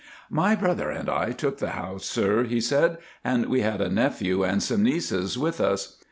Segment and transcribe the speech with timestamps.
[0.31, 4.41] "My brother and I took the house, sir," he said, "and we had a nephew
[4.43, 5.99] and some nieces with us.